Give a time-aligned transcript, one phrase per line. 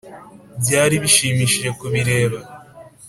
[0.61, 2.39] byari bishimishije ku bireba.